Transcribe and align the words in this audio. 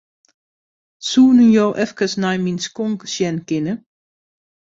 Soenen 1.09 1.51
jo 1.57 1.65
efkes 1.83 2.13
nei 2.23 2.37
myn 2.43 2.59
skonk 2.67 2.99
sjen 3.13 3.37
kinne? 3.49 3.73